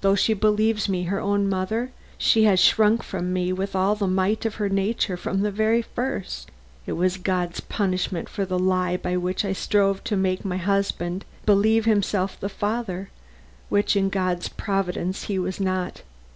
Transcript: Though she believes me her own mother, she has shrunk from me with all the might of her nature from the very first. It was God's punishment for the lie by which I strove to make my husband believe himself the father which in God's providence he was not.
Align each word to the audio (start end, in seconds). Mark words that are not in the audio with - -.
Though 0.00 0.14
she 0.14 0.32
believes 0.32 0.88
me 0.88 1.02
her 1.10 1.18
own 1.18 1.48
mother, 1.48 1.90
she 2.18 2.44
has 2.44 2.60
shrunk 2.60 3.02
from 3.02 3.32
me 3.32 3.52
with 3.52 3.74
all 3.74 3.96
the 3.96 4.06
might 4.06 4.44
of 4.46 4.54
her 4.62 4.68
nature 4.68 5.16
from 5.16 5.40
the 5.40 5.50
very 5.50 5.82
first. 5.82 6.52
It 6.86 6.92
was 6.92 7.16
God's 7.16 7.58
punishment 7.58 8.28
for 8.28 8.44
the 8.44 8.60
lie 8.60 8.96
by 8.96 9.16
which 9.16 9.44
I 9.44 9.52
strove 9.52 10.04
to 10.04 10.14
make 10.16 10.44
my 10.44 10.56
husband 10.58 11.24
believe 11.44 11.84
himself 11.84 12.38
the 12.38 12.48
father 12.48 13.10
which 13.68 13.96
in 13.96 14.08
God's 14.08 14.46
providence 14.48 15.24
he 15.24 15.36
was 15.36 15.58
not. 15.58 16.02